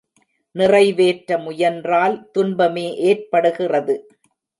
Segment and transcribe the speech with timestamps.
[0.55, 3.95] நிறைவேற்ற முயன்றால் துன்பமே ஏற்படுகிறது.